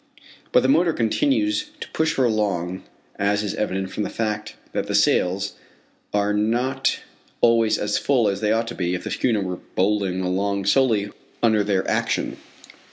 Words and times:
But 0.51 0.63
the 0.63 0.67
motor 0.67 0.93
continues 0.93 1.69
to 1.79 1.87
push 1.89 2.15
her 2.15 2.23
along, 2.23 2.81
as 3.19 3.43
is 3.43 3.53
evident 3.53 3.91
from 3.91 4.01
the 4.01 4.09
fact 4.09 4.55
that 4.71 4.87
the 4.87 4.95
sails 4.95 5.53
are 6.11 6.33
not 6.33 7.01
always 7.39 7.77
as 7.77 7.99
full 7.99 8.27
as 8.27 8.41
they 8.41 8.51
ought 8.51 8.67
to 8.69 8.73
be 8.73 8.95
if 8.95 9.03
the 9.03 9.11
schooner 9.11 9.41
were 9.41 9.59
bowling 9.75 10.21
along 10.21 10.65
solely 10.65 11.11
under 11.43 11.63
their 11.63 11.87
action. 11.87 12.37